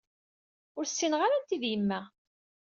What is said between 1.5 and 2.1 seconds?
ay d yemma.